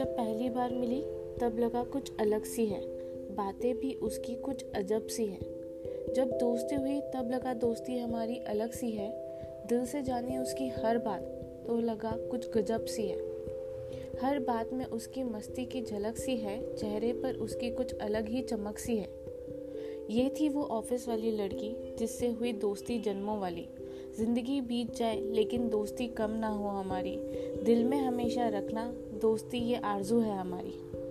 बार 0.00 0.74
मिली, 0.74 1.00
तब 1.40 1.56
लगा 1.58 1.84
कुछ 1.84 2.12
अलग 2.20 2.44
सी 2.44 2.66
है। 2.66 2.80
बातें 3.34 3.78
भी 3.78 3.94
उसकी 3.94 4.34
कुछ 4.34 4.64
अजब 4.74 5.06
सी 5.06 5.26
हैं। 5.26 5.40
जब 6.14 6.30
दोस्ती 6.30 6.74
हुई, 6.74 7.00
तब 7.00 7.30
लगा 7.30 7.54
दोस्ती 7.54 7.98
हमारी 7.98 8.36
अलग 8.36 8.72
सी 8.72 8.90
है। 8.90 9.10
दिल 9.68 9.86
से 9.86 10.02
जानी 10.02 10.38
उसकी 10.38 10.68
हर 10.68 10.98
बात 10.98 11.20
तो 11.66 11.80
लगा 11.80 12.10
कुछ 12.16 12.50
गजब 12.50 12.84
सी 12.84 13.02
है। 13.02 13.16
हर 14.22 14.38
बात 14.38 14.72
में 14.72 14.84
उसकी 14.84 15.22
मस्ती 15.22 15.64
की 15.64 15.82
झलक 15.82 16.16
सी 16.16 16.36
है, 16.36 16.76
चेहरे 16.76 17.12
पर 17.12 17.34
उसकी 17.34 17.70
कुछ 17.70 17.94
अलग 17.94 18.28
ही 18.28 18.42
चमक 18.42 18.78
सी 18.78 18.96
है। 18.96 19.08
ये 20.10 20.34
थी 20.40 20.48
वो 20.48 20.62
ऑफ़िस 20.62 21.08
वाली 21.08 21.30
लड़की, 21.30 21.96
जिससे 21.98 22.28
हुई 22.28 22.52
दोस्ती 22.52 22.98
जन्मों 22.98 23.38
वाली। 23.38 23.68
ज़िंदगी 24.18 24.60
बीत 24.60 24.96
जाए, 24.96 25.20
लेकिन 25.20 25.68
दोस्ती 25.68 26.06
कम 26.06 26.30
ना 26.30 26.48
हो 26.48 26.68
हमारी। 26.68 27.16
दिल 27.64 27.84
में 27.84 27.98
हमेशा 27.98 28.48
रखना, 28.48 28.84
दोस्ती 29.20 29.58
ये 29.58 29.76
आरज़ू 29.76 30.20
है 30.20 30.38
हमारी। 30.38 31.01